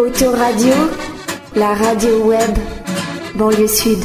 [0.00, 0.72] Autoradio,
[1.54, 2.56] la radio web,
[3.34, 3.98] banlieue sud.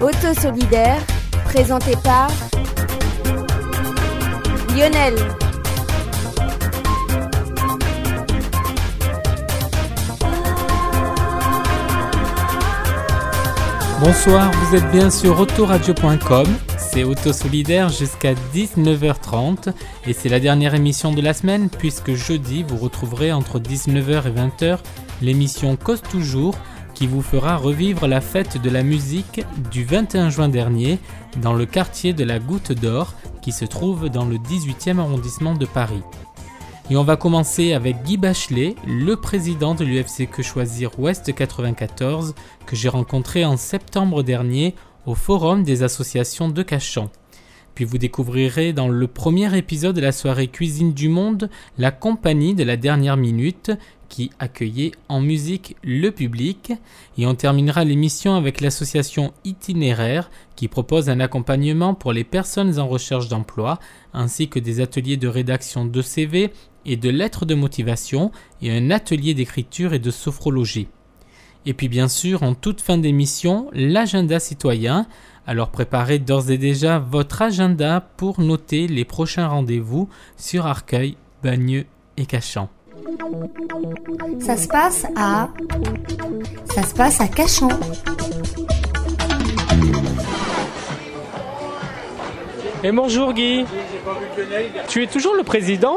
[0.00, 1.02] Auto solidaire,
[1.44, 2.30] présenté par
[4.74, 5.14] Lionel.
[14.00, 16.46] Bonsoir, vous êtes bien sur autoradio.com.
[16.78, 19.74] C'est Auto Solidaire jusqu'à 19h30
[20.06, 24.30] et c'est la dernière émission de la semaine puisque jeudi vous retrouverez entre 19h et
[24.30, 24.78] 20h
[25.20, 26.56] l'émission Cause Toujours
[26.94, 30.98] qui vous fera revivre la fête de la musique du 21 juin dernier
[31.42, 33.12] dans le quartier de la Goutte d'Or
[33.42, 36.02] qui se trouve dans le 18e arrondissement de Paris.
[36.90, 42.34] Et on va commencer avec Guy Bachelet, le président de l'UFC Que Choisir Ouest 94,
[42.66, 44.74] que j'ai rencontré en septembre dernier
[45.06, 47.08] au Forum des associations de Cachan.
[47.76, 52.54] Puis vous découvrirez dans le premier épisode de la soirée Cuisine du Monde la compagnie
[52.54, 53.70] de la dernière minute
[54.08, 56.72] qui accueillait en musique le public.
[57.16, 62.88] Et on terminera l'émission avec l'association Itinéraire qui propose un accompagnement pour les personnes en
[62.88, 63.78] recherche d'emploi
[64.12, 66.52] ainsi que des ateliers de rédaction de CV
[66.86, 70.88] et de lettres de motivation et un atelier d'écriture et de sophrologie.
[71.66, 75.06] Et puis bien sûr, en toute fin d'émission, l'agenda citoyen.
[75.46, 81.86] Alors préparez d'ores et déjà votre agenda pour noter les prochains rendez-vous sur Arcueil, Bagneux
[82.16, 82.70] et Cachan.
[84.40, 85.48] Ça se passe à.
[86.74, 87.68] Ça se passe à Cachan.
[92.82, 93.64] Et bonjour Guy.
[94.88, 95.96] Tu es toujours le président?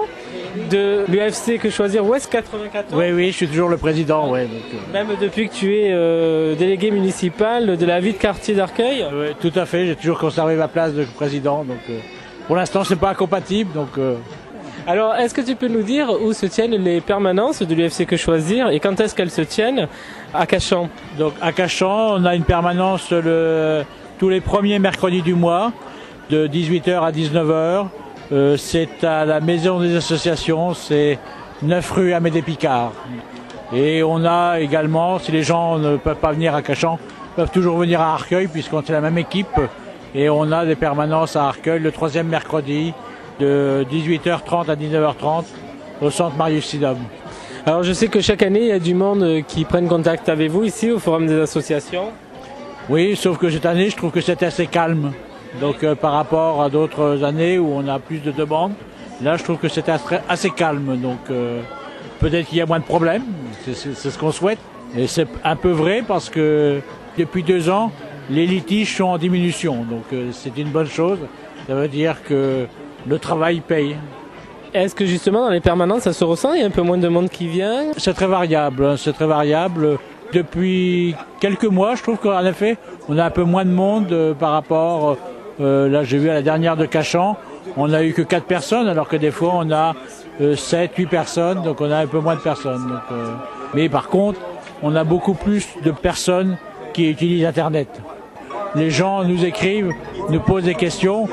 [0.70, 4.30] De l'UFC Que Choisir Ouest 94 Oui, oui, je suis toujours le président.
[4.30, 8.18] Ouais, donc, euh, Même depuis que tu es euh, délégué municipal de la ville de
[8.18, 9.06] quartier d'Arcueil?
[9.14, 11.64] Ouais, tout à fait, j'ai toujours conservé ma place de président.
[11.64, 12.00] Donc, euh,
[12.48, 13.72] pour l'instant, c'est pas incompatible.
[13.74, 13.90] Donc,
[14.86, 18.18] Alors, est-ce que tu peux nous dire où se tiennent les permanences de l'UFC Que
[18.18, 19.88] Choisir et quand est-ce qu'elles se tiennent?
[20.34, 23.84] À Cachan donc à Cachan, on a une permanence le,
[24.20, 25.72] tous les premiers mercredis du mois,
[26.30, 27.88] de 18h à 19h.
[28.34, 31.20] Euh, c'est à la Maison des Associations, c'est
[31.62, 32.92] 9 rue Amédée Picard.
[33.72, 36.98] Et on a également, si les gens ne peuvent pas venir à Cachan,
[37.36, 39.62] peuvent toujours venir à Arcueil, puisqu'on est la même équipe.
[40.16, 42.94] Et on a des permanences à Arcueil le troisième mercredi,
[43.40, 45.44] de 18h30 à 19h30,
[46.02, 46.98] au centre Marius Sidom.
[47.68, 50.28] Alors, je sais que chaque année, il y a du monde euh, qui prennent contact
[50.28, 52.10] avec vous ici au Forum des associations.
[52.90, 55.12] Oui, sauf que cette année, je trouve que c'était assez calme.
[55.62, 58.74] Donc euh, par rapport à d'autres années où on a plus de demandes,
[59.22, 60.98] là je trouve que c'était assez, assez calme.
[61.02, 61.62] Donc euh,
[62.20, 63.24] peut-être qu'il y a moins de problèmes,
[63.64, 64.60] c'est- c'est c'est ce qu'on souhaite.
[64.98, 66.80] Et c'est un peu vrai parce que
[67.18, 67.92] depuis deux ans,
[68.30, 69.84] les litiges sont en diminution.
[69.90, 71.20] Donc euh, c'est une bonne chose.
[71.68, 72.66] Ça veut dire que
[73.08, 73.96] le travail paye.
[74.74, 76.54] Est-ce que justement dans les permanences, ça se ressent?
[76.54, 77.92] Il y a un peu moins de monde qui vient?
[77.98, 79.98] C'est très variable, hein, c'est très variable.
[80.34, 82.78] Depuis quelques mois, je trouve qu'en effet,
[83.08, 85.16] on a un peu moins de monde euh, par rapport.
[85.62, 87.38] Euh, là, j'ai vu à la dernière de Cachan,
[87.78, 89.94] on a eu que quatre personnes, alors que des fois, on a
[90.42, 93.00] euh, 7, 8 personnes, donc on a un peu moins de personnes.
[93.12, 93.34] euh,
[93.74, 94.40] mais par contre,
[94.82, 96.58] on a beaucoup plus de personnes
[96.94, 98.02] qui utilisent Internet.
[98.76, 99.92] Les gens nous écrivent,
[100.30, 101.28] nous posent des questions.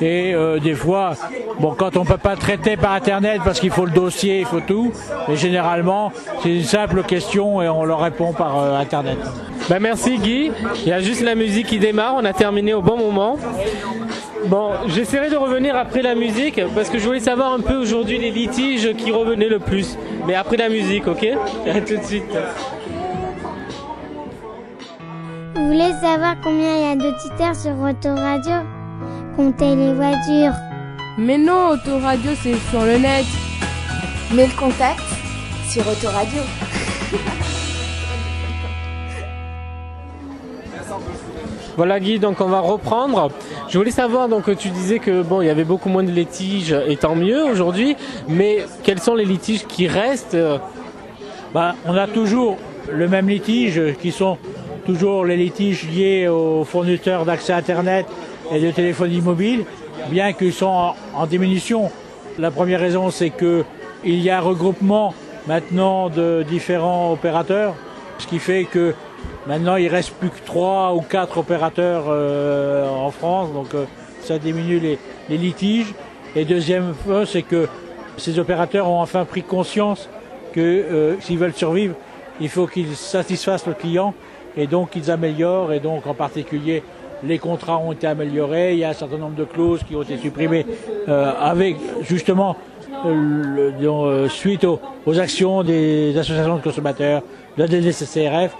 [0.00, 1.14] Et euh, des fois,
[1.58, 4.60] bon, quand on peut pas traiter par Internet parce qu'il faut le dossier, il faut
[4.60, 4.92] tout,
[5.28, 6.12] mais généralement,
[6.42, 9.18] c'est une simple question et on leur répond par euh, Internet.
[9.68, 10.52] Bah merci Guy.
[10.82, 12.14] Il y a juste la musique qui démarre.
[12.16, 13.38] On a terminé au bon moment.
[14.46, 18.18] Bon, j'essaierai de revenir après la musique parce que je voulais savoir un peu aujourd'hui
[18.18, 19.98] les litiges qui revenaient le plus.
[20.26, 21.26] Mais après la musique, ok?
[21.66, 22.24] À tout de suite.
[25.54, 28.75] Vous voulez savoir combien il y a d'auditeurs sur Autoradio
[29.36, 30.54] Comptez les voitures.
[31.18, 33.26] Mais non, Autoradio, c'est sur le net.
[34.34, 35.02] Mais le contact
[35.68, 36.40] sur Autoradio.
[41.76, 43.30] Voilà Guy, donc on va reprendre.
[43.68, 46.74] Je voulais savoir, donc tu disais que bon, il y avait beaucoup moins de litiges,
[46.88, 47.96] et tant mieux aujourd'hui,
[48.28, 50.38] mais quels sont les litiges qui restent?
[51.52, 52.56] Ben, on a toujours
[52.90, 54.38] le même litige qui sont
[54.86, 58.06] toujours les litiges liés aux fournisseurs d'accès Internet
[58.52, 59.64] et de téléphonie mobile,
[60.10, 61.90] bien qu'ils sont en, diminution.
[62.38, 63.64] La première raison, c'est que
[64.04, 65.14] il y a un regroupement
[65.46, 67.74] maintenant de différents opérateurs,
[68.18, 68.94] ce qui fait que
[69.46, 73.84] maintenant il reste plus que trois ou quatre opérateurs euh, en France, donc euh,
[74.22, 74.98] ça diminue les,
[75.36, 75.94] litiges.
[76.34, 77.68] Et deuxième chose, c'est que
[78.16, 80.08] ces opérateurs ont enfin pris conscience
[80.52, 81.94] que euh, s'ils veulent survivre,
[82.40, 84.14] il faut qu'ils satisfassent le client
[84.56, 86.82] et donc ils améliorent, et donc en particulier
[87.24, 90.02] les contrats ont été améliorés, il y a un certain nombre de clauses qui ont
[90.02, 90.66] été supprimées
[91.08, 92.56] euh, avec justement
[93.04, 97.22] euh, euh, suite aux, actions des associations de consommateurs,
[97.56, 98.56] de la DDCCRF,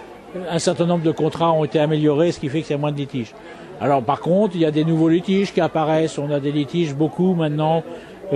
[0.49, 2.97] un certain nombre de contrats ont été améliorés, ce qui fait que c'est moins de
[2.97, 3.33] litiges.
[3.79, 6.95] Alors par contre, il y a des nouveaux litiges qui apparaissent, on a des litiges
[6.95, 7.83] beaucoup maintenant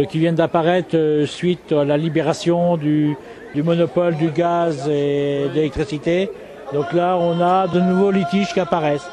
[0.09, 0.95] qui viennent d'apparaître
[1.25, 3.17] suite à la libération du,
[3.53, 6.29] du monopole du gaz et de l'électricité.
[6.71, 9.09] Donc là, on a de nouveaux litiges qui apparaissent.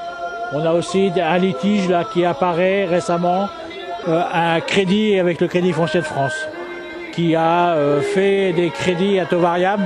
[0.52, 3.48] On a aussi un litige là qui apparaît récemment,
[4.08, 6.34] euh, un crédit avec le Crédit foncier de France,
[7.12, 9.84] qui a euh, fait des crédits à taux variable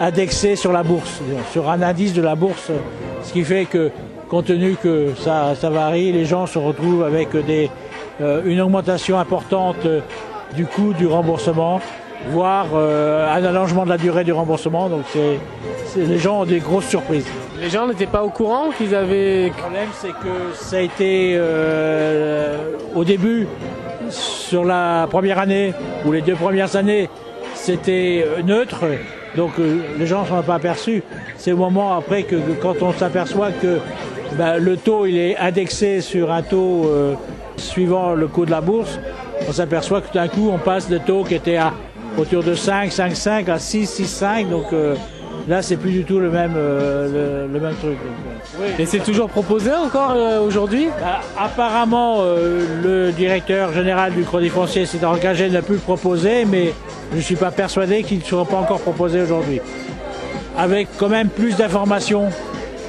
[0.00, 1.20] indexés sur la bourse,
[1.52, 2.70] sur un indice de la bourse,
[3.22, 3.90] ce qui fait que,
[4.28, 7.70] compte tenu que ça, ça varie, les gens se retrouvent avec des,
[8.22, 9.86] euh, une augmentation importante
[10.56, 11.80] du coût du remboursement,
[12.30, 14.88] voire un allongement de la durée du remboursement.
[14.88, 17.26] Donc c'est- les gens ont des grosses surprises.
[17.62, 19.46] Les gens n'étaient pas au courant qu'ils avaient...
[19.46, 22.58] Le problème, c'est que ça a été euh,
[22.92, 23.46] au début,
[24.10, 25.72] sur la première année
[26.04, 27.08] ou les deux premières années,
[27.54, 28.80] c'était euh, neutre.
[29.36, 31.04] Donc euh, les gens ne s'en ont pas aperçus.
[31.36, 33.78] C'est au moment après que, quand on s'aperçoit que
[34.36, 36.90] ben, le taux il est indexé sur un taux
[37.56, 38.98] suivant le coût de la bourse,
[39.48, 41.72] on s'aperçoit que tout d'un coup on passe de taux qui était à
[42.18, 44.50] autour de 5, 5, 5 à 6, 6, 5.
[44.50, 44.66] Donc
[45.48, 47.96] là c'est plus du tout le même, euh, le, le même truc.
[47.98, 48.78] Donc, euh.
[48.78, 50.88] Et c'est toujours proposé encore euh, aujourd'hui?
[51.00, 55.80] Bah, apparemment, euh, le directeur général du Crédit foncier s'est engagé à ne plus le
[55.80, 56.72] proposer, mais
[57.12, 59.60] je ne suis pas persuadé qu'il ne sera pas encore proposé aujourd'hui.
[60.56, 62.28] Avec quand même plus d'informations.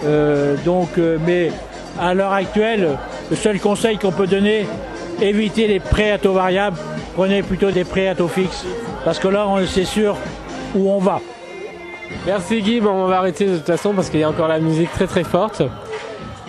[0.06, 1.50] Euh, donc, euh, mais
[2.00, 2.90] à l'heure actuelle,
[3.30, 4.66] le seul conseil qu'on peut donner,
[5.22, 6.76] évitez les prêts à taux variable,
[7.16, 8.66] prenez plutôt des prêts à taux fixe,
[9.06, 10.18] parce que là, on sait sûr
[10.76, 11.22] où on va.
[12.26, 14.60] Merci Guy, bon on va arrêter de toute façon parce qu'il y a encore la
[14.60, 15.62] musique très très forte.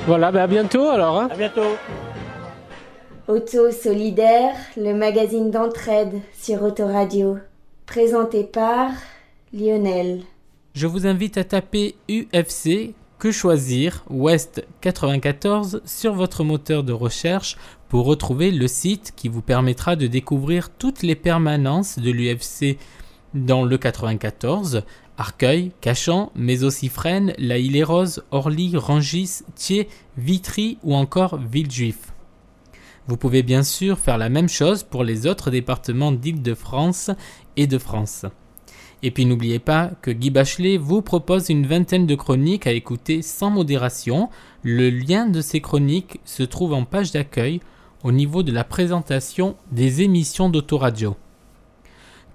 [0.06, 1.18] Voilà, bah à bientôt alors.
[1.20, 1.28] hein.
[1.30, 1.62] À bientôt.
[3.26, 7.38] Auto Solidaire, le magazine d'entraide sur Autoradio.
[7.86, 8.90] Présenté par
[9.52, 10.22] Lionel.
[10.74, 17.56] Je vous invite à taper UFC que choisir West 94 sur votre moteur de recherche
[17.88, 22.76] pour retrouver le site qui vous permettra de découvrir toutes les permanences de l'UFC
[23.32, 24.82] dans le 94,
[25.16, 26.56] Arcueil, Cachan, mais
[27.38, 32.12] La Île-et-Rose, Orly, Rangis, Thiers, Vitry ou encore Villejuif.
[33.06, 37.10] Vous pouvez bien sûr faire la même chose pour les autres départements d'Île-de-France
[37.56, 38.24] et de France.
[39.02, 43.20] Et puis n'oubliez pas que Guy Bachelet vous propose une vingtaine de chroniques à écouter
[43.20, 44.30] sans modération.
[44.62, 47.60] Le lien de ces chroniques se trouve en page d'accueil
[48.02, 51.16] au niveau de la présentation des émissions d'Autoradio.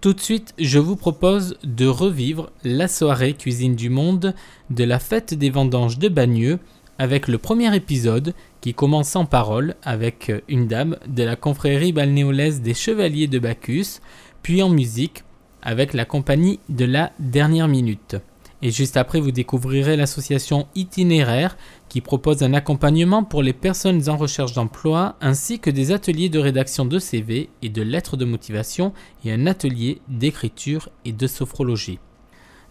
[0.01, 4.33] Tout de suite, je vous propose de revivre la soirée Cuisine du Monde
[4.69, 6.59] de la fête des vendanges de Bagneux
[6.97, 12.61] avec le premier épisode qui commence en parole avec une dame de la confrérie balnéolaise
[12.61, 13.99] des Chevaliers de Bacchus,
[14.41, 15.25] puis en musique
[15.61, 18.15] avec la compagnie de la dernière minute.
[18.61, 21.57] Et juste après, vous découvrirez l'association Itinéraire
[21.89, 26.39] qui propose un accompagnement pour les personnes en recherche d'emploi ainsi que des ateliers de
[26.39, 28.94] rédaction de CV et de lettres de motivation
[29.25, 32.00] et un atelier d'écriture et de sophrologie.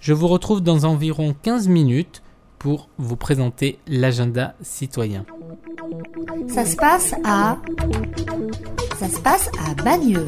[0.01, 2.23] Je vous retrouve dans environ 15 minutes
[2.59, 5.27] pour vous présenter l'agenda citoyen.
[6.49, 7.59] Ça se passe à.
[8.99, 10.27] Ça se passe à Bagneux.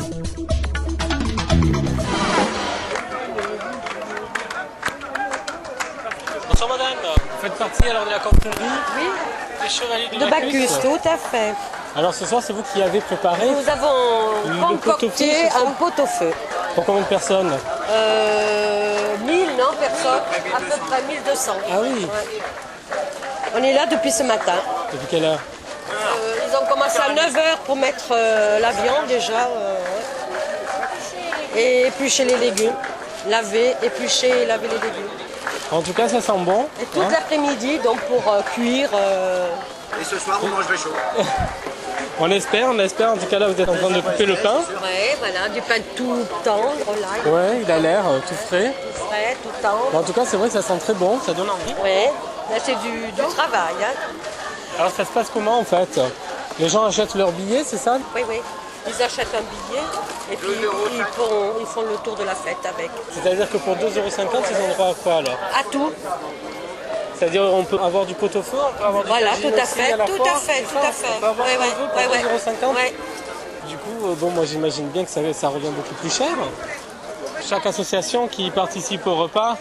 [7.61, 8.57] Partie alors de la confrérie
[8.97, 9.07] Oui,
[9.63, 11.53] des Chevaliers de Bacchus, tout à fait.
[11.95, 16.31] Alors ce soir c'est vous qui avez préparé Nous avons concocté c'est ça un pot-au-feu.
[16.75, 17.53] pour combien de personnes
[17.91, 20.23] Euh, 1000, non, personne,
[20.57, 21.53] à peu près 1200.
[21.71, 22.07] Ah oui,
[23.55, 24.55] On est là depuis ce matin.
[24.93, 25.41] depuis quelle heure
[25.93, 29.33] Euh, ils ont commencé à 9h pour mettre euh, la viande déjà.
[29.55, 29.75] euh,
[31.55, 31.61] ouais.
[31.61, 32.75] et éplucher les légumes.
[33.29, 35.11] Laver, éplucher et laver les légumes.
[35.73, 36.67] En tout cas ça sent bon.
[36.81, 37.09] Et toute hein.
[37.11, 38.89] l'après-midi, donc pour euh, cuire.
[38.95, 39.49] euh,
[40.01, 40.93] Et ce soir, vous mangerez chaud.
[42.23, 43.13] On espère, on espère.
[43.13, 44.57] En tout cas là vous êtes en train de couper le pain.
[44.83, 48.75] ouais, voilà, du pain tout tendre, là, Ouais, il a l'air euh, tout frais.
[48.95, 49.89] tout frais, tout tendre.
[49.99, 51.73] En tout cas c'est vrai que ça sent très bon, ça donne envie.
[51.83, 52.13] Ouais,
[52.51, 53.73] là c'est du, du travail.
[53.83, 53.95] Hein.
[54.79, 55.99] Alors ça se passe comment en fait?
[56.59, 57.97] Les gens achètent leurs billets, c'est ça?
[58.15, 58.41] Oui, oui.
[58.87, 59.83] Ils achètent un billet
[60.33, 60.49] et puis
[60.93, 62.91] ils font, ils font le tour de la fête avec.
[63.13, 63.81] C'est-à-dire que pour 2,50€,
[64.51, 65.93] ils ont droit à quoi alors À tout.
[67.19, 70.05] C'est-à-dire on peut avoir du pot-au-feu, on peut avoir du Voilà, tout à fait, la
[70.07, 71.07] tout fois, à fait, tout ça à fait.
[71.17, 72.39] On peut avoir Ouais, ouais, ouais, pour ouais.
[72.73, 72.95] 2,50€ Ouais.
[73.69, 76.29] Du coup, euh, bon, moi j'imagine bien que ça, ça revient beaucoup plus cher.
[77.47, 79.57] Chaque association qui participe au repas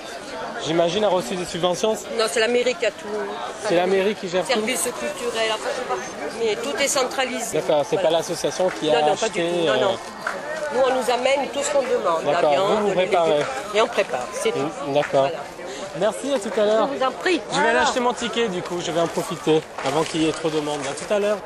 [0.66, 1.94] j'imagine, a reçu des subventions.
[2.18, 3.08] Non, c'est la mairie qui a tout.
[3.68, 4.52] C'est la mairie qui gère tout.
[4.54, 5.96] Services culturels, enfin, je sais pas.
[6.40, 7.58] Mais tout est centralisé.
[7.60, 8.10] D'accord, c'est Voilà.
[8.10, 9.50] pas l'association qui Non, a non, pas du acheté.
[9.50, 9.66] tout.
[9.66, 9.98] Non, euh, non.
[10.74, 12.26] Nous, on nous amène tout ce qu'on demande.
[12.26, 13.46] La D'accord, viande, vous, vous préparez.
[13.74, 14.60] Et on prépare, c'est tout.
[14.90, 15.22] D'accord.
[15.22, 15.38] Voilà.
[16.00, 16.88] Merci, à tout à Je l'heure.
[16.88, 17.42] vous en prie.
[17.52, 20.30] Je vais aller acheter mon ticket du coup, je vais en profiter avant qu'il y
[20.30, 20.80] ait trop de monde.
[20.90, 21.38] À tout à l'heure.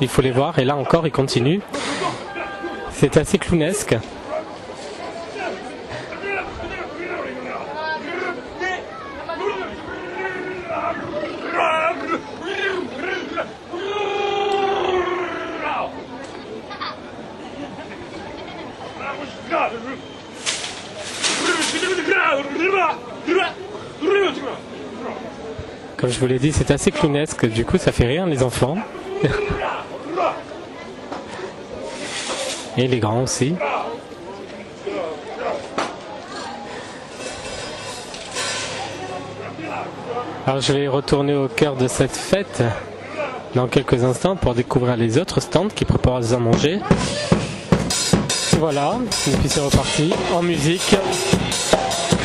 [0.00, 1.60] Il faut les voir, et là encore ils continuent.
[2.92, 3.96] C'est assez clownesque.
[25.96, 28.76] Comme je vous l'ai dit, c'est assez clownesque, du coup ça fait rire les enfants.
[32.76, 33.54] Et les grands aussi.
[40.46, 42.62] Alors je vais retourner au cœur de cette fête
[43.54, 46.80] dans quelques instants pour découvrir les autres stands qui préparent à manger.
[48.58, 50.96] Voilà, et puis c'est reparti en musique.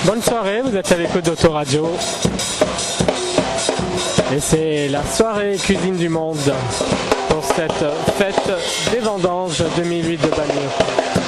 [0.06, 1.90] Bonne soirée, vous êtes à l'écoute d'Autoradio.
[4.32, 6.38] Et c'est la soirée cuisine du monde
[7.30, 7.84] pour cette
[8.18, 8.52] fête
[8.92, 11.19] des vendanges 2008 de Bagneux.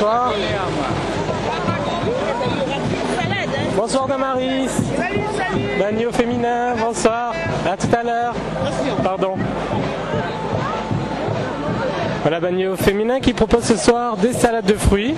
[0.00, 0.32] Bonsoir.
[3.76, 4.70] Bonsoir Damaris.
[6.08, 7.34] Au féminin, bonsoir.
[7.70, 8.34] À tout à l'heure.
[9.04, 9.34] Pardon.
[12.22, 15.14] Voilà Bagno féminin qui propose ce soir des salades de fruits.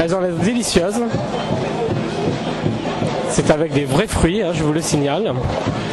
[0.00, 1.02] Elles ont l'air délicieuses.
[3.30, 5.34] C'est avec des vrais fruits, hein, je vous le signale.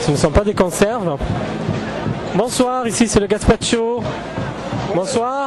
[0.01, 1.17] Ce ne sont pas des conserves.
[2.35, 4.03] Bonsoir, ici c'est le gazpacho.
[4.93, 5.40] Bonsoir.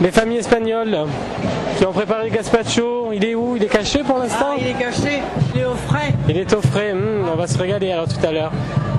[0.00, 0.96] Les familles espagnoles
[1.78, 3.56] qui ont préparé le gazpacho, il est où?
[3.56, 4.52] Il est caché pour l'instant?
[4.58, 5.22] Il est caché,
[5.54, 6.12] il est au frais.
[6.28, 8.52] Il est au frais, Hum, on va se régaler alors tout à l'heure.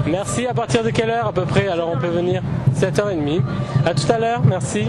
[0.08, 1.68] Merci, à partir de quelle heure à peu près?
[1.68, 2.42] Alors on peut venir
[2.76, 3.42] 7h30.
[3.86, 4.88] À tout à l'heure, merci.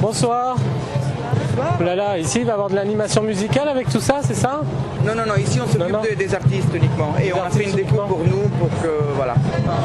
[0.00, 0.56] Bonsoir.
[1.80, 4.34] Oh là là, ici il va y avoir de l'animation musicale avec tout ça, c'est
[4.34, 4.60] ça?
[5.04, 7.14] Non, non, non, ici on s'occupe de- des artistes uniquement.
[7.22, 8.90] Et on a fait une déco pour nous, pour que.
[9.16, 9.34] Voilà.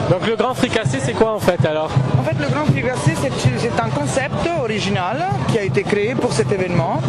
[0.09, 1.89] Donc le grand fricassé c'est quoi en fait alors?
[2.19, 5.17] En fait, le Grand Fricassé, c'est un concept original
[5.49, 6.99] qui a été créé pour cet événement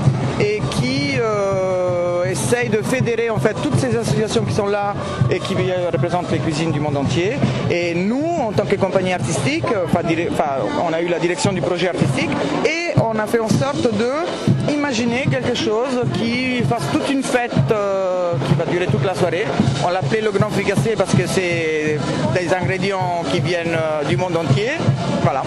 [0.41, 4.95] et qui euh, essaye de fédérer en fait toutes ces associations qui sont là
[5.31, 5.55] et qui
[5.93, 7.35] représentent les cuisines du monde entier.
[7.71, 10.45] Et nous, en tant que compagnie artistique, euh, enfin,
[10.87, 12.31] on a eu la direction du projet artistique
[12.67, 17.53] et on a fait en sorte de imaginer quelque chose qui fasse toute une fête
[17.71, 19.45] euh, qui va durer toute la soirée.
[19.85, 21.99] On l'appelait le Grand Fricassé parce que c'est
[22.35, 24.71] des ingrédients qui viennent euh, du monde entier.
[25.23, 25.43] Voilà.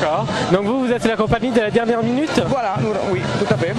[0.00, 0.26] D'accord.
[0.52, 3.56] Donc vous, vous êtes la compagnie de la dernière minute Voilà, nous- oui, tout à
[3.56, 3.74] fait.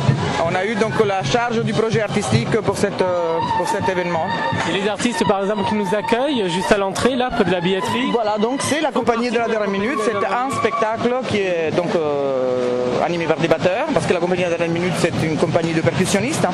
[0.45, 4.25] On a eu donc la charge du projet artistique pour, cette, euh, pour cet événement.
[4.69, 7.61] Et les artistes par exemple qui nous accueillent juste à l'entrée là, près de la
[7.61, 9.97] billetterie Voilà, donc c'est la compagnie de la dernière minute.
[10.03, 14.43] C'est un spectacle qui est donc euh, animé par des batteurs, parce que la compagnie
[14.43, 16.45] de la dernière minute c'est une compagnie de percussionnistes.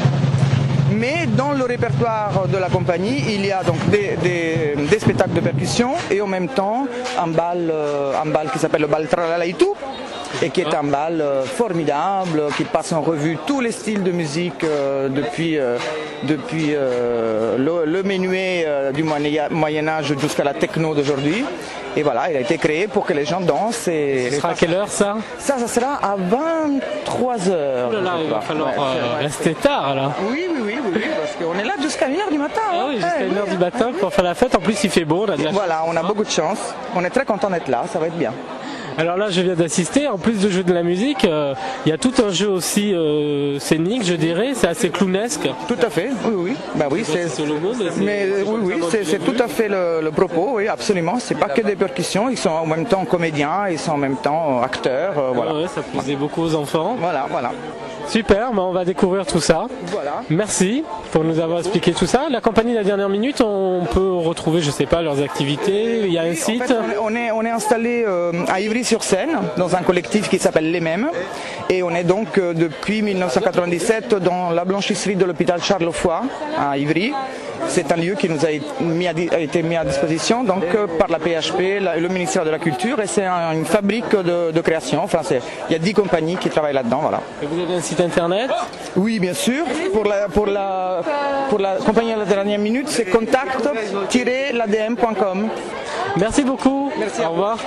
[0.96, 4.18] Mais dans le répertoire de la compagnie, il y a donc des,
[4.98, 6.88] spectacles de percussion et en même temps
[7.20, 8.14] un bal, euh,
[8.54, 9.66] qui s'appelle le bal Tralalaitu
[10.42, 14.12] et qui est un bal euh, formidable qui passe en revue tous les styles de
[14.12, 15.78] musique euh, depuis, euh,
[16.24, 21.44] depuis le, le menuet du Moyen Âge jusqu'à la techno d'aujourd'hui.
[21.98, 23.88] Et voilà, il a été créé pour que les gens dansent.
[23.88, 25.16] Et Ce sera à quelle heure ça?
[25.40, 27.88] Ça, ça sera à 23 heures.
[27.90, 30.12] Oh là là, il va falloir Ouais, euh, rester tard là.
[30.30, 32.60] Oui, oui, oui, oui, oui, parce qu'on est là jusqu'à 1h du matin.
[32.70, 32.86] Ah hein.
[32.90, 33.52] oui, jusqu'à Ouais, 1h oui.
[33.52, 34.54] du matin pour faire la fête.
[34.56, 36.58] En plus il fait beau, on a Voilà, on a beaucoup de chance.
[36.96, 38.34] On est très content d'être là, ça va être bien.
[38.98, 40.08] Alors là, je viens d'assister.
[40.08, 41.54] En plus de jouer de la musique, euh,
[41.86, 44.52] il y a tout un jeu aussi euh, scénique, je dirais.
[44.54, 45.50] C'est assez clownesque.
[45.68, 46.54] Tout à fait, oui, oui.
[46.76, 47.26] Bah oui, c'est.
[47.98, 51.18] Mais euh, oui, oui, c'est tout à fait le, le propos, oui, absolument.
[51.20, 54.16] C'est pas que des percussions, ils sont en même temps comédiens, ils sont en même
[54.18, 55.54] temps acteurs, euh, voilà.
[55.54, 56.96] Ouais, ouais, ça plaisait beaucoup aux enfants.
[57.00, 57.52] Voilà, voilà.
[58.08, 59.66] Super, bah, on va découvrir tout ça.
[59.88, 60.22] Voilà.
[60.30, 62.28] Merci pour nous avoir expliqué tout ça.
[62.30, 66.02] La compagnie de la dernière minute, on peut retrouver, je sais pas, leurs activités.
[66.06, 66.64] Il y a un site.
[66.64, 71.10] fait, on, est, on installé euh, à Ivry-sur-Seine, dans un collectif qui s'appelle Les Mêmes.
[71.70, 76.22] Et on est donc euh, depuis 1997 dans la blanchisserie de l'hôpital Charles Foy
[76.58, 77.14] à Ivry.
[77.68, 81.80] C'est un lieu qui nous a été mis à, disposition donc, euh, par la PHP,
[81.80, 83.00] le ministère de la Culture.
[83.00, 85.02] Et c'est un- une fabrique de, de création.
[85.04, 85.22] Enfin,
[85.70, 87.00] il y a 10 compagnies qui travaillent là-dedans.
[87.02, 87.22] Voilà.
[87.42, 88.50] Et Vous avez un site internet
[88.96, 89.66] Oui, bien sûr.
[89.94, 91.02] Pour la, pour la,
[91.50, 95.50] pour la compagnie à la dernière minute, c'est contact-ladm.com.
[96.18, 96.92] Merci beaucoup.
[96.98, 97.58] Merci Au revoir.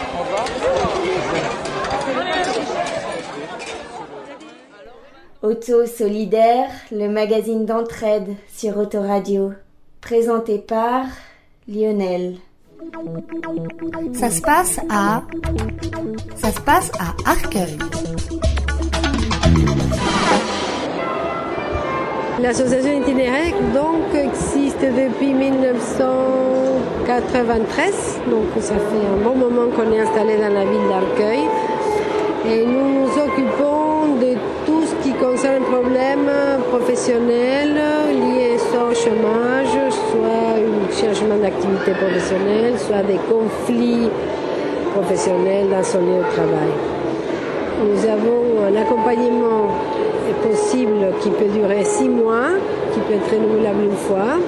[5.42, 9.52] Auto Solidaire, le magazine d'entraide sur Autoradio.
[10.00, 11.04] Présenté par
[11.68, 12.36] Lionel.
[14.14, 15.22] Ça se passe à.
[16.36, 17.78] Ça se passe à Arcueil.
[22.40, 30.37] L'association itinéraire donc existe depuis 1993, donc ça fait un bon moment qu'on est installé
[30.37, 31.48] dans la ville d'Arcueil.
[32.48, 36.31] Et nous nous occupons de tout ce qui concerne problèmes
[36.70, 44.09] professionnels liés soit au chômage, soit au changement d'activité professionnelle, soit des conflits
[44.94, 46.72] professionnelle dans son lieu de travail.
[47.83, 49.74] Nous avons un accompagnement
[50.34, 52.50] possible qui peut durer six mois,
[52.92, 54.38] qui peut être renouvelable une fois.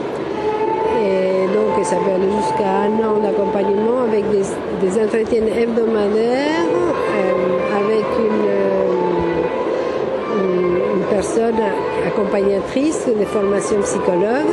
[1.02, 6.68] Et donc ça peut aller jusqu'à un an d'accompagnement avec des, entretiens hebdomadaires,
[7.16, 8.94] euh, avec une, euh,
[10.96, 11.60] une, personne
[12.06, 14.52] accompagnatrice de formation psychologue,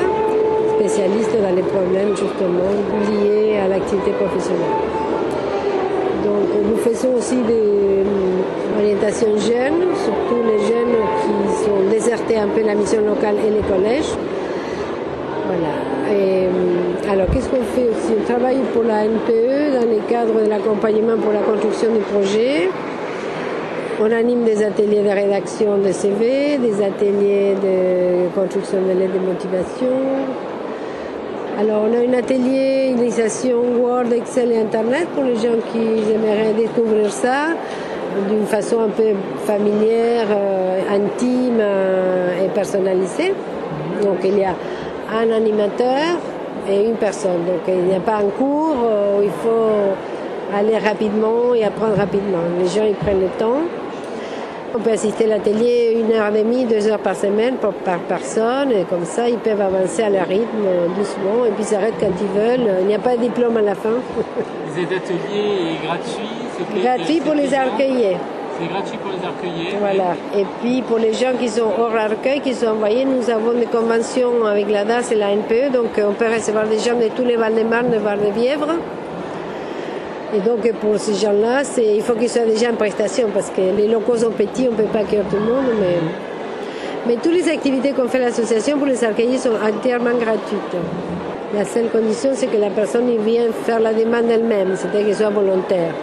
[0.79, 2.71] spécialiste dans les problèmes justement
[3.11, 4.96] liés à l'activité professionnelle.
[6.27, 8.03] Donc nous faisons aussi des
[8.77, 13.61] orientations jeunes, surtout les jeunes qui sont désertés un peu la mission locale et les
[13.61, 14.11] collèges.
[15.47, 15.73] Voilà.
[16.11, 16.47] Et,
[17.09, 18.11] alors, qu'est-ce qu'on fait aussi?
[18.19, 22.69] On travaille pour la NPE dans le cadre de l'accompagnement pour la construction du projet.
[24.01, 29.25] On anime des ateliers de rédaction de CV, des ateliers de construction de lettres de
[29.25, 29.95] motivation.
[31.59, 35.79] Alors, on a un atelier initiation Word, Excel et Internet pour les gens qui
[36.13, 37.55] aimeraient découvrir ça
[38.29, 39.15] d'une façon un peu
[39.45, 43.33] familière, euh, intime euh, et personnalisée.
[44.03, 44.53] Donc, il y a
[45.11, 46.17] un animateur
[46.69, 47.45] et une personne.
[47.45, 48.75] Donc il n'y a pas un cours
[49.17, 52.43] où il faut aller rapidement et apprendre rapidement.
[52.59, 53.61] Les gens ils prennent le temps.
[54.77, 57.73] On peut assister à l'atelier une heure et demie, deux heures par semaine par
[58.07, 62.11] personne et comme ça ils peuvent avancer à leur rythme doucement et puis s'arrêtent quand
[62.21, 62.71] ils veulent.
[62.81, 63.89] Il n'y a pas de diplôme à la fin.
[64.75, 68.19] Cet atelier est gratuit Gratuit pour les accueillir.
[68.59, 69.77] C'est gratuit pour les arcueillers.
[69.79, 70.15] Voilà.
[70.35, 73.65] Et puis pour les gens qui sont hors arcueil, qui sont envoyés, nous avons des
[73.65, 77.23] conventions avec la DAS et la NPE, donc on peut recevoir des gens de tous
[77.23, 78.75] les Val-de-Marne, de Val-de-Bièvre.
[80.35, 83.87] Et donc pour ces gens-là, il faut qu'ils soient déjà en prestation parce que les
[83.87, 85.65] locaux sont petits, on ne peut pas accueillir tout le monde.
[85.79, 85.97] Mais,
[87.07, 90.75] mais toutes les activités qu'on fait à l'association pour les arcueillers sont entièrement gratuites.
[91.55, 95.29] La seule condition, c'est que la personne vienne faire la demande elle-même, c'est-à-dire qu'elle soit
[95.29, 95.93] volontaire.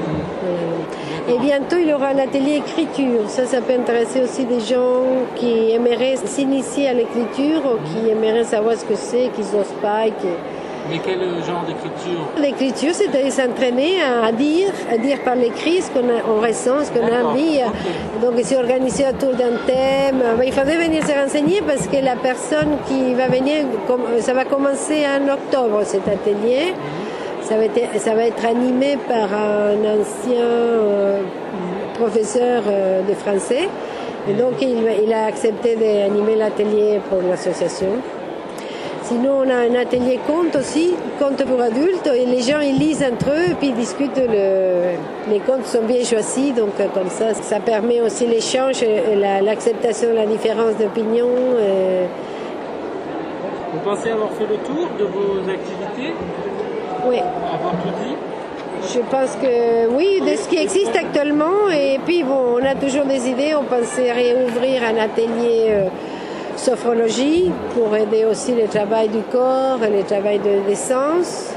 [1.28, 3.28] Et bientôt, il y aura un atelier écriture.
[3.28, 5.02] Ça, ça peut intéresser aussi des gens
[5.36, 10.04] qui aimeraient s'initier à l'écriture ou qui aimeraient savoir ce que c'est, qui n'osent pas.
[10.06, 10.28] Qui...
[10.90, 16.04] Mais quel genre d'écriture L'écriture, c'est-à-dire s'entraîner à dire, à dire par l'écrit ce qu'on
[16.28, 17.60] on ressent, ce qu'on a envie.
[18.20, 20.22] Donc, c'est organisé autour d'un thème.
[20.44, 23.64] Il faudrait venir se renseigner parce que la personne qui va venir,
[24.20, 26.74] ça va commencer en octobre cet atelier.
[27.42, 31.20] Ça va, être, ça va être animé par un ancien euh,
[31.92, 33.68] professeur euh, de français.
[34.28, 37.88] Et donc, il, il a accepté d'animer l'atelier pour l'association.
[39.04, 43.04] Sinon, on a un atelier conte aussi, conte pour adultes, et les gens ils lisent
[43.04, 44.16] entre eux, et puis ils discutent.
[44.16, 44.96] Le...
[45.30, 48.82] Les contes sont bien choisis, donc euh, comme ça, ça permet aussi l'échange,
[49.42, 51.28] l'acceptation de la différence d'opinion.
[51.60, 52.06] Et...
[53.74, 56.14] Vous pensez avoir fait le tour de vos activités?
[57.06, 57.18] Oui.
[57.18, 58.14] Avoir tout dit?
[58.94, 61.70] Je pense que oui, de ce qui existe actuellement.
[61.70, 63.54] Et puis bon, on a toujours des idées.
[63.54, 65.88] On pensait réouvrir un atelier euh,
[66.56, 71.54] sophrologie pour aider aussi le travail du corps et le travail de l'essence.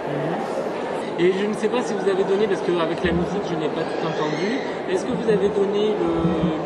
[1.20, 3.70] Et je ne sais pas si vous avez donné, parce qu'avec la musique je n'ai
[3.70, 4.60] pas tout entendu,
[4.92, 6.12] est-ce que vous avez donné le,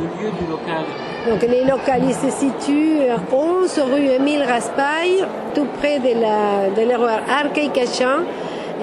[0.01, 0.83] le, lieu du local?
[1.29, 7.21] Donc les locales, ils se situent à 11 rue Émile Raspail, tout près de l'erreur
[7.27, 8.25] la, Arcueil-Cachan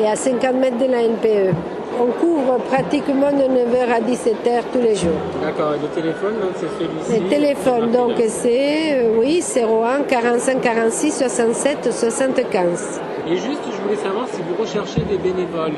[0.00, 1.54] et à 50 mètres de la NPE.
[2.00, 5.10] On couvre pratiquement de 9h à 17h tous les jours.
[5.42, 7.22] D'accord, et le téléphone, donc c'est celui-ci?
[7.24, 13.00] Le téléphone, donc c'est, euh, oui, 01 45 46 67 75.
[13.28, 15.72] Et juste, je voulais savoir si vous recherchez des bénévoles.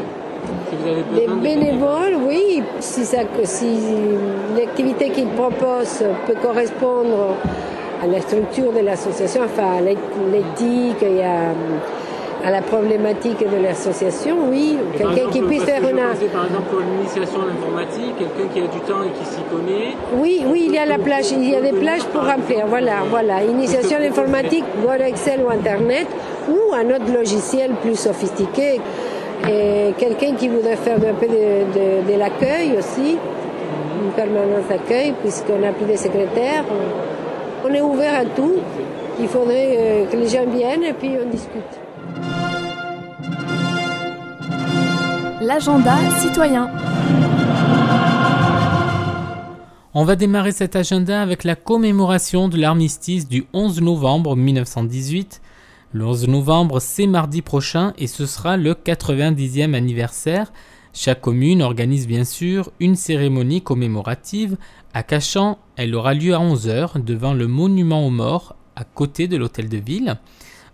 [0.69, 2.63] Si vous avez des bénévoles, oui.
[2.81, 3.79] Si, ça, si
[4.57, 7.37] l'activité qu'ils proposent peut correspondre
[8.03, 11.53] à la structure de l'association, enfin à l'éthique et à
[12.45, 14.77] à la problématique de l'association, oui.
[14.97, 15.97] Quelqu'un qui puisse faire une.
[15.97, 19.95] Par exemple, pour l'initiation à l'informatique, quelqu'un qui a du temps et qui s'y connaît.
[20.17, 22.67] Oui, oui, il y a la plage, il y a des plages pour remplir.
[22.67, 23.43] Voilà, voilà.
[23.45, 26.07] Initiation à l'informatique, Word, Excel ou Internet,
[26.49, 28.81] ou un autre logiciel plus sophistiqué.
[29.49, 33.17] Et quelqu'un qui voudrait faire un peu de, de, de l'accueil aussi,
[34.03, 36.65] une permanence d'accueil, puisqu'on n'a plus de secrétaires.
[37.65, 38.55] On est ouvert à tout.
[39.19, 41.79] Il faudrait euh, que les gens viennent et puis on discute.
[45.51, 46.71] L'agenda citoyen.
[49.95, 55.43] On va démarrer cet agenda avec la commémoration de l'armistice du 11 novembre 1918.
[55.93, 60.53] Le 11 novembre, c'est mardi prochain et ce sera le 90e anniversaire.
[60.93, 64.57] Chaque commune organise bien sûr une cérémonie commémorative.
[64.95, 69.37] À Cachan, elle aura lieu à 11h devant le monument aux morts à côté de
[69.37, 70.17] l'hôtel de ville.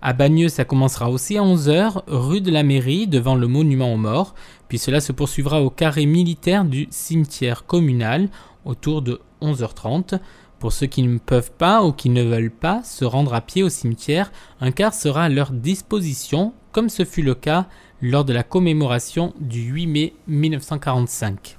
[0.02, 3.96] À Bagneux, ça commencera aussi à 11h, rue de la Mairie, devant le monument aux
[3.96, 4.34] morts,
[4.68, 8.28] puis cela se poursuivra au carré militaire du cimetière communal
[8.64, 10.20] autour de 11h30.
[10.58, 13.62] Pour ceux qui ne peuvent pas ou qui ne veulent pas se rendre à pied
[13.62, 17.66] au cimetière, un car sera à leur disposition, comme ce fut le cas
[18.02, 21.58] lors de la commémoration du 8 mai 1945.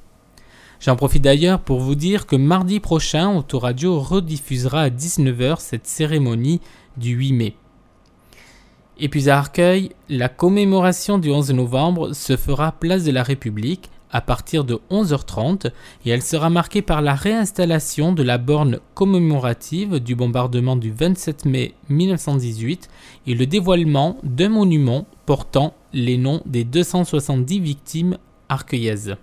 [0.80, 6.62] J'en profite d'ailleurs pour vous dire que mardi prochain, Autoradio rediffusera à 19h cette cérémonie
[6.98, 7.56] du 8 mai.
[9.00, 13.92] Et puis à Arcueil, la commémoration du 11 novembre se fera place de la République
[14.10, 15.72] à partir de 11h30
[16.06, 21.46] et elle sera marquée par la réinstallation de la borne commémorative du bombardement du 27
[21.46, 22.90] mai 1918
[23.28, 28.18] et le dévoilement d'un monument portant les noms des 270 victimes
[28.50, 29.16] arcueillaises.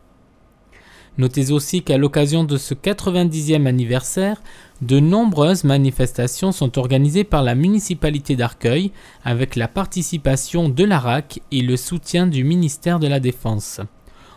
[1.16, 4.42] Notez aussi qu'à l'occasion de ce 90e anniversaire,
[4.82, 8.90] de nombreuses manifestations sont organisées par la municipalité d'Arcueil
[9.24, 13.80] avec la participation de l'ARAC et le soutien du ministère de la Défense.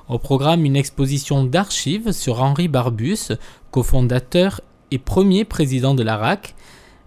[0.07, 3.33] Au programme, une exposition d'archives sur Henri Barbus,
[3.71, 4.61] cofondateur
[4.91, 6.53] et premier président de l'ARAC,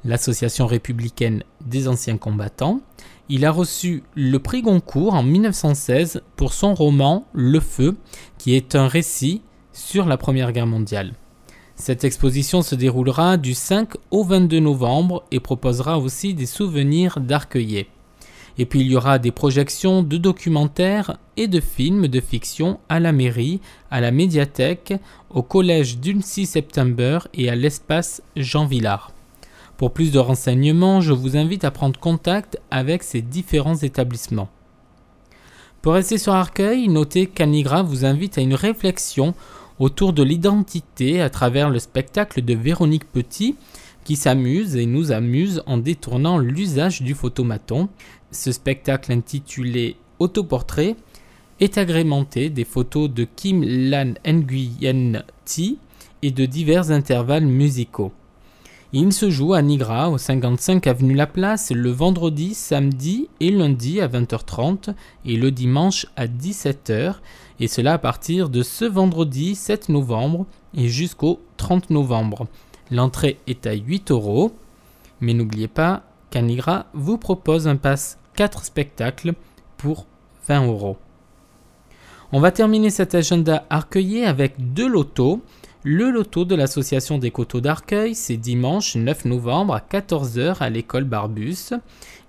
[0.05, 2.81] l'Association républicaine des anciens combattants.
[3.29, 7.97] Il a reçu le prix Goncourt en 1916 pour son roman Le Feu,
[8.37, 9.43] qui est un récit
[9.81, 11.15] sur la Première Guerre mondiale.
[11.75, 17.89] Cette exposition se déroulera du 5 au 22 novembre et proposera aussi des souvenirs d'Arcueillais.
[18.59, 23.01] Et puis il y aura des projections de documentaires et de films de fiction à
[23.01, 24.93] la mairie, à la médiathèque,
[25.31, 29.13] au collège d'Uncy September et à l'espace Jean Villard.
[29.79, 34.51] Pour plus de renseignements, je vous invite à prendre contact avec ces différents établissements.
[35.81, 39.35] Pour rester sur Arcueil, notez qu'Anigra vous invite à une réflexion
[39.81, 43.57] autour de l'identité à travers le spectacle de Véronique Petit
[44.05, 47.89] qui s'amuse et nous amuse en détournant l'usage du photomaton.
[48.31, 50.97] Ce spectacle intitulé Autoportrait
[51.61, 55.79] est agrémenté des photos de Kim Lan Nguyen Thi
[56.23, 58.13] et de divers intervalles musicaux.
[58.93, 64.01] Il se joue à Nigra, au 55 avenue La Place, le vendredi, samedi et lundi
[64.01, 67.15] à 20h30 et le dimanche à 17h,
[67.61, 72.47] et cela à partir de ce vendredi 7 novembre et jusqu'au 30 novembre.
[72.91, 74.53] L'entrée est à 8 euros,
[75.21, 79.35] mais n'oubliez pas qu'Anigra vous propose un pass 4 spectacles
[79.77, 80.07] pour
[80.49, 80.97] 20 euros.
[82.33, 85.43] On va terminer cet agenda arcueillé avec deux lotos.
[85.83, 91.05] Le loto de l'association des coteaux d'Arcueil, c'est dimanche 9 novembre à 14h à l'école
[91.05, 91.73] Barbus.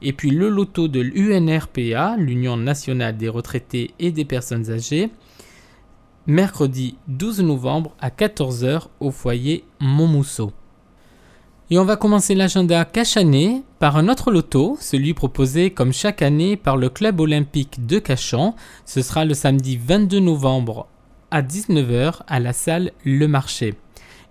[0.01, 5.11] Et puis le loto de l'UNRPA, l'Union nationale des retraités et des personnes âgées,
[6.27, 10.51] mercredi 12 novembre à 14h au foyer Montmousseau.
[11.69, 16.57] Et on va commencer l'agenda Cachanet par un autre loto, celui proposé comme chaque année
[16.57, 18.55] par le club olympique de Cachan.
[18.85, 20.87] Ce sera le samedi 22 novembre
[21.31, 23.75] à 19h à la salle Le Marché.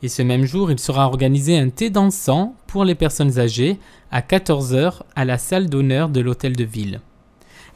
[0.02, 3.78] Et ce même jour, il sera organisé un thé dansant pour les personnes âgées
[4.12, 7.00] à 14h à la salle d'honneur de l'hôtel de ville.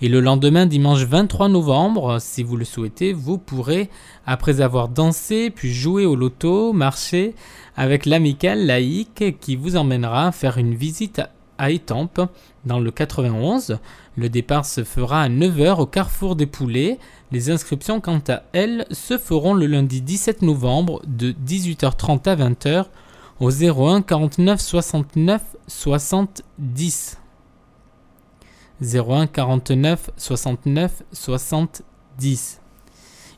[0.00, 3.90] Et le lendemain, dimanche 23 novembre, si vous le souhaitez, vous pourrez,
[4.24, 7.34] après avoir dansé puis joué au loto, marcher
[7.76, 11.22] avec l'amicale laïque qui vous emmènera faire une visite
[11.58, 12.20] à Étampes
[12.64, 13.78] dans le 91.
[14.16, 16.98] Le départ se fera à 9h au carrefour des poulets.
[17.32, 22.86] Les inscriptions, quant à elles, se feront le lundi 17 novembre de 18h30 à 20h
[23.40, 27.18] au 01 49 69 70.
[28.80, 32.60] 01 49 69 70.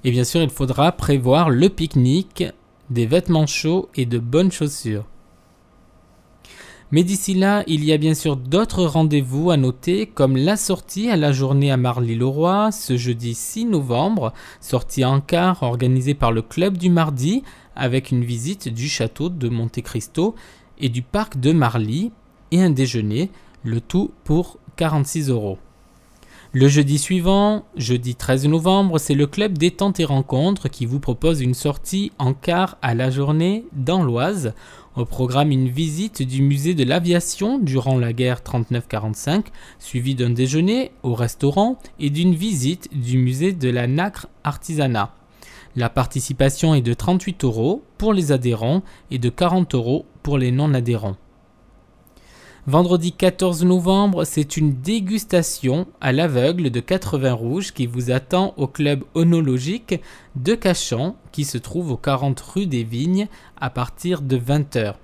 [0.04, 2.44] Et bien sûr, il faudra prévoir le pique-nique,
[2.90, 5.04] des vêtements chauds et de bonnes chaussures.
[6.92, 11.10] Mais d'ici là, il y a bien sûr d'autres rendez-vous à noter, comme la sortie
[11.10, 16.42] à la journée à Marly-le-Roi, ce jeudi 6 novembre, sortie en car organisée par le
[16.42, 17.42] Club du Mardi,
[17.74, 20.36] avec une visite du château de Monte Cristo
[20.78, 22.12] et du parc de Marly,
[22.52, 23.30] et un déjeuner,
[23.64, 25.58] le tout pour 46 euros.
[26.58, 31.42] Le jeudi suivant, jeudi 13 novembre, c'est le club détente et rencontres qui vous propose
[31.42, 34.54] une sortie en car à la journée dans l'Oise.
[34.96, 40.92] Au programme, une visite du musée de l'aviation durant la guerre 39-45, suivie d'un déjeuner
[41.02, 45.14] au restaurant et d'une visite du musée de la nacre artisanat.
[45.76, 50.52] La participation est de 38 euros pour les adhérents et de 40 euros pour les
[50.52, 51.18] non-adhérents.
[52.68, 58.66] Vendredi 14 novembre, c'est une dégustation à l'aveugle de 80 rouges qui vous attend au
[58.66, 60.00] club onologique
[60.34, 63.28] de Cachan qui se trouve aux 40 rue des Vignes
[63.60, 64.94] à partir de 20h.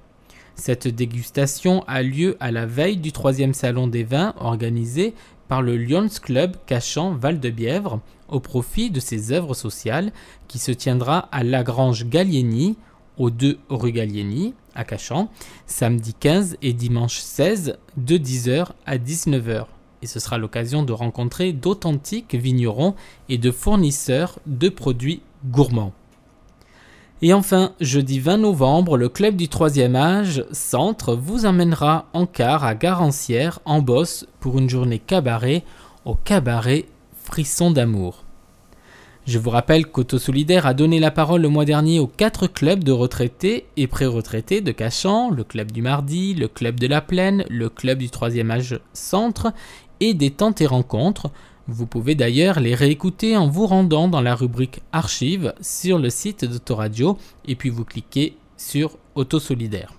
[0.57, 5.15] Cette dégustation a lieu à la veille du troisième salon des vins organisé
[5.47, 10.11] par le Lions Club Cachan Val de Bièvre au profit de ses œuvres sociales
[10.49, 12.77] qui se tiendra à Lagrange Gallieni
[13.19, 15.29] au 2 rue Gallieni à Cachan
[15.67, 19.67] samedi 15 et dimanche 16 de 10h à 19h
[20.03, 22.95] et ce sera l'occasion de rencontrer d'authentiques vignerons
[23.29, 25.93] et de fournisseurs de produits gourmands.
[27.25, 32.65] Et enfin, jeudi 20 novembre, le club du troisième âge, Centre, vous emmènera en car
[32.65, 35.63] à Garancière, en Bosse, pour une journée cabaret
[36.05, 38.22] au cabaret Frisson d'amour.
[39.25, 42.83] Je vous rappelle qu'Auto Solidaire a donné la parole le mois dernier aux quatre clubs
[42.83, 47.45] de retraités et pré-retraités de Cachan, le club du mardi, le club de la plaine,
[47.49, 49.53] le club du troisième âge centre
[50.01, 51.31] et des tentes et rencontres.
[51.69, 56.45] Vous pouvez d'ailleurs les réécouter en vous rendant dans la rubrique archives sur le site
[56.45, 59.95] d'Autoradio et puis vous cliquez sur Auto Solidaire.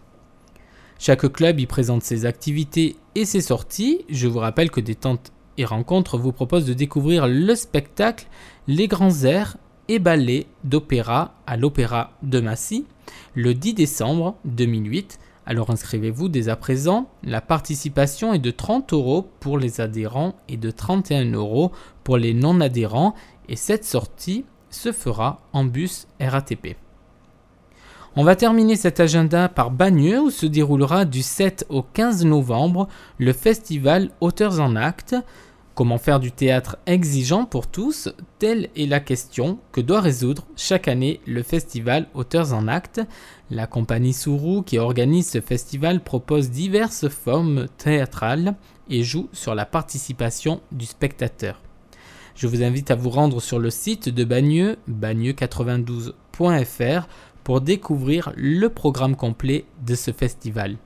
[0.99, 4.03] Chaque club y présente ses activités et ses sorties.
[4.09, 8.27] Je vous rappelle que des tentes et rencontres vous proposent de découvrir le spectacle
[8.67, 9.57] Les Grands Airs
[9.89, 12.85] et Ballets d'opéra à l'Opéra de Massy
[13.35, 17.09] le 10 décembre 2008 alors inscrivez-vous dès à présent.
[17.23, 21.73] La participation est de 30 euros pour les adhérents et de 31 euros
[22.05, 23.15] pour les non-adhérents
[23.49, 26.77] et cette sortie se fera en bus RATP.
[28.15, 32.87] On va terminer cet agenda par Bagneux où se déroulera du 7 au 15 novembre
[33.17, 35.15] le festival Auteurs en Actes.
[35.75, 38.07] Comment faire du théâtre exigeant pour tous?
[38.37, 43.01] Telle est la question que doit résoudre chaque année le festival Auteurs en Actes.
[43.49, 48.53] La compagnie Sourou qui organise ce festival propose diverses formes théâtrales
[48.87, 51.59] et joue sur la participation du spectateur.
[52.35, 57.07] Je vous invite à vous rendre sur le site de Bagneux, bagneux92.fr,
[57.43, 60.77] pour découvrir le programme complet de ce festival.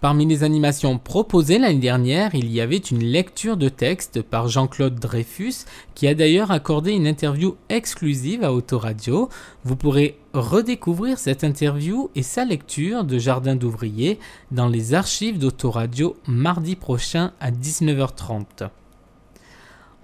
[0.00, 4.94] Parmi les animations proposées l'année dernière, il y avait une lecture de texte par Jean-Claude
[4.94, 5.64] Dreyfus,
[5.96, 9.28] qui a d'ailleurs accordé une interview exclusive à Autoradio.
[9.64, 14.20] Vous pourrez redécouvrir cette interview et sa lecture de Jardin d'ouvriers
[14.52, 18.68] dans les archives d'Autoradio mardi prochain à 19h30.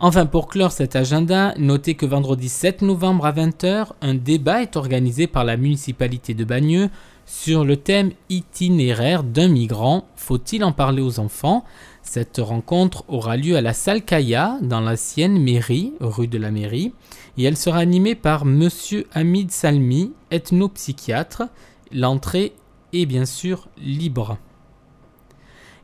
[0.00, 4.76] Enfin, pour clore cet agenda, notez que vendredi 7 novembre à 20h, un débat est
[4.76, 6.90] organisé par la municipalité de Bagneux
[7.26, 11.64] sur le thème itinéraire d'un migrant, faut-il en parler aux enfants?
[12.02, 16.92] Cette rencontre aura lieu à la salle Kaya, dans l'ancienne mairie, rue de la mairie,
[17.38, 21.44] et elle sera animée par Monsieur Hamid Salmi, ethnopsychiatre.
[21.92, 22.52] L'entrée
[22.92, 24.38] est bien sûr libre.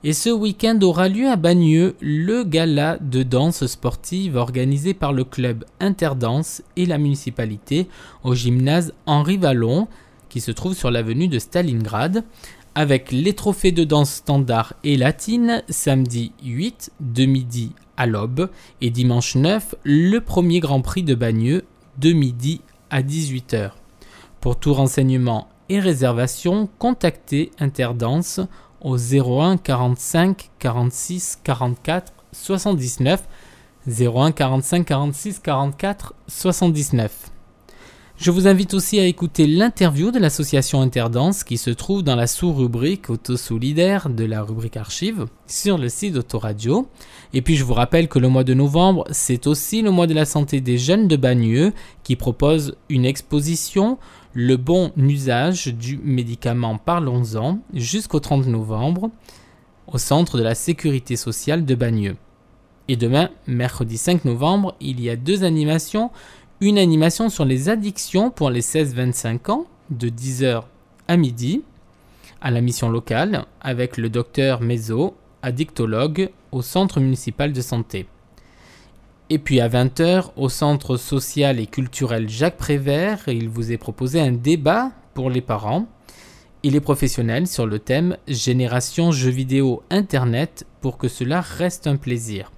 [0.03, 5.24] Et ce week-end aura lieu à Bagneux le gala de danse sportive organisé par le
[5.24, 7.87] club Interdanse et la municipalité
[8.24, 9.88] au gymnase Henri Vallon
[10.31, 12.25] qui se trouve sur l'avenue de Stalingrad,
[12.75, 18.49] avec les trophées de danse standard et latine samedi 8 de midi à l'aube
[18.81, 21.64] et dimanche 9 le premier Grand Prix de Bagneux
[21.99, 23.73] de midi à 18h.
[24.40, 28.40] Pour tout renseignement et réservation, contactez Interdanse
[28.81, 33.23] au 01 45 46 44 79
[33.87, 37.31] 01 45 46 44 79.
[38.20, 42.26] Je vous invite aussi à écouter l'interview de l'association Interdanse qui se trouve dans la
[42.26, 46.87] sous-rubrique Auto-Solidaire de la rubrique Archives sur le site d'Autoradio.
[47.33, 50.12] Et puis je vous rappelle que le mois de novembre, c'est aussi le mois de
[50.12, 53.96] la santé des jeunes de Bagneux qui propose une exposition
[54.35, 59.11] Le bon usage du médicament Parlons-en jusqu'au 30 novembre
[59.87, 62.16] au centre de la sécurité sociale de Bagneux.
[62.90, 66.11] Et demain, mercredi 5 novembre, il y a deux animations
[66.62, 70.64] une animation sur les addictions pour les 16-25 ans de 10h
[71.09, 71.62] à midi
[72.42, 78.07] à la mission locale avec le docteur Mézo, addictologue au centre municipal de santé.
[79.31, 84.20] Et puis à 20h au centre social et culturel Jacques Prévert, il vous est proposé
[84.20, 85.87] un débat pour les parents
[86.62, 91.96] et les professionnels sur le thème Génération jeux vidéo Internet pour que cela reste un
[91.96, 92.51] plaisir.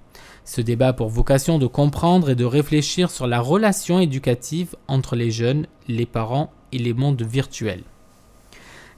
[0.45, 5.15] Ce débat a pour vocation de comprendre et de réfléchir sur la relation éducative entre
[5.15, 7.83] les jeunes, les parents et les mondes virtuels.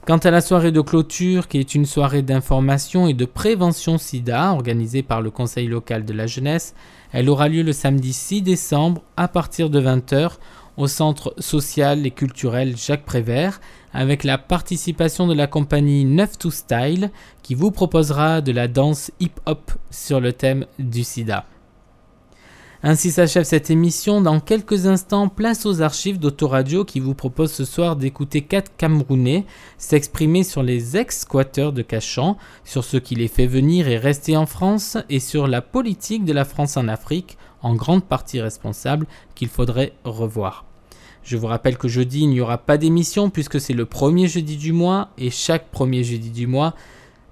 [0.06, 4.52] Quant à la soirée de clôture, qui est une soirée d'information et de prévention sida
[4.52, 6.74] organisée par le Conseil local de la jeunesse,
[7.10, 10.34] elle aura lieu le samedi 6 décembre à partir de 20h
[10.76, 13.60] au centre social et culturel Jacques Prévert
[13.92, 17.10] avec la participation de la compagnie 9 to Style
[17.42, 21.46] qui vous proposera de la danse hip-hop sur le thème du sida.
[22.82, 24.20] Ainsi s'achève cette émission.
[24.20, 29.44] Dans quelques instants, place aux archives d'Autoradio qui vous propose ce soir d'écouter quatre Camerounais
[29.78, 34.46] s'exprimer sur les ex-squatteurs de Cachan, sur ce qui les fait venir et rester en
[34.46, 39.48] France et sur la politique de la France en Afrique, en grande partie responsable, qu'il
[39.48, 40.64] faudrait revoir.
[41.24, 44.56] Je vous rappelle que jeudi, il n'y aura pas d'émission puisque c'est le premier jeudi
[44.56, 46.74] du mois et chaque premier jeudi du mois,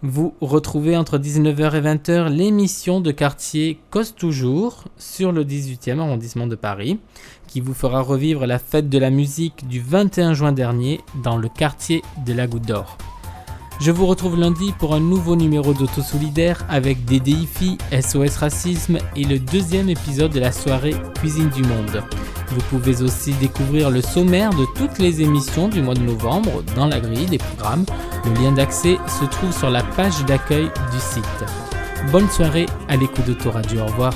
[0.03, 6.49] vous retrouvez entre 19h et 20h l'émission de quartier Cause Toujours sur le 18e arrondissement
[6.49, 6.99] de Paris
[7.47, 11.49] qui vous fera revivre la fête de la musique du 21 juin dernier dans le
[11.49, 12.99] quartier de la Goutte d'Or.
[13.81, 18.99] Je vous retrouve lundi pour un nouveau numéro d'Auto Solidaire avec des défis, SOS Racisme
[19.17, 22.03] et le deuxième épisode de la soirée Cuisine du Monde.
[22.51, 26.87] Vous pouvez aussi découvrir le sommaire de toutes les émissions du mois de novembre dans
[26.87, 27.85] la grille des programmes.
[28.25, 31.25] Le lien d'accès se trouve sur la page d'accueil du site.
[32.13, 33.81] Bonne soirée à l'écoute d'Autoradio.
[33.81, 34.13] Au revoir.